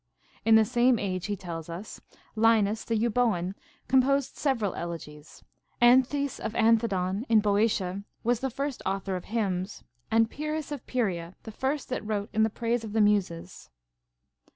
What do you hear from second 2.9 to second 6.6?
Euboean composed several elegies; Anthes of